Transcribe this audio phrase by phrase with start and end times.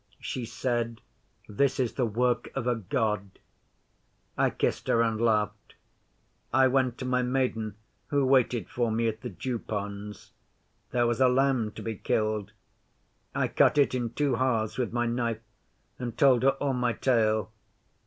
[0.19, 0.99] She said,
[1.47, 3.37] "This is the work of a God."
[4.35, 5.75] I kissed her and laughed.
[6.51, 7.75] I went to my Maiden
[8.07, 10.31] who waited for me at the Dew ponds.
[10.89, 12.51] There was a lamb to be killed.
[13.35, 15.43] I cut it in two halves with my knife,
[15.99, 17.51] and told her all my tale.